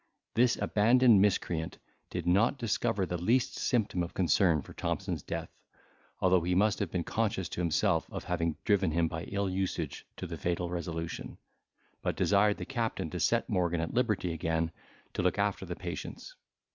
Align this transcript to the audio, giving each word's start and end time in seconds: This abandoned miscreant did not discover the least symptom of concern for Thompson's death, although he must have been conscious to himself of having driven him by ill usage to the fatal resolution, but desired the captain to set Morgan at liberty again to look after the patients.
This 0.33 0.57
abandoned 0.59 1.21
miscreant 1.21 1.77
did 2.09 2.25
not 2.25 2.57
discover 2.57 3.05
the 3.05 3.21
least 3.21 3.57
symptom 3.57 4.01
of 4.01 4.15
concern 4.15 4.63
for 4.63 4.73
Thompson's 4.73 5.21
death, 5.21 5.51
although 6.21 6.41
he 6.41 6.55
must 6.55 6.79
have 6.79 6.89
been 6.89 7.03
conscious 7.03 7.47
to 7.49 7.61
himself 7.61 8.11
of 8.11 8.23
having 8.23 8.57
driven 8.65 8.89
him 8.89 9.07
by 9.07 9.25
ill 9.25 9.47
usage 9.47 10.07
to 10.17 10.25
the 10.25 10.37
fatal 10.37 10.71
resolution, 10.71 11.37
but 12.01 12.15
desired 12.15 12.57
the 12.57 12.65
captain 12.65 13.11
to 13.11 13.19
set 13.19 13.47
Morgan 13.47 13.79
at 13.79 13.93
liberty 13.93 14.33
again 14.33 14.71
to 15.13 15.21
look 15.21 15.37
after 15.37 15.67
the 15.67 15.75
patients. 15.75 16.33